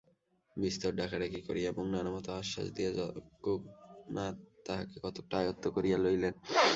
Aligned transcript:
বিস্তর 0.57 0.91
ডাকাডাকি 0.93 1.39
করিয়া 1.47 1.67
এবং 1.69 1.85
নানামত 1.91 2.27
আশ্বাস 2.31 2.67
দিয়া 2.75 2.91
যজ্ঞনাথ 2.91 4.35
তাহাকে 4.65 4.95
কতকটা 5.03 5.35
আয়ত্ত 5.37 5.65
করিয়া 5.75 5.97
লইলেন। 5.97 6.33